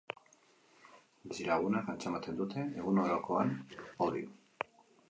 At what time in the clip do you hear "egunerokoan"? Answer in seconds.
2.81-3.57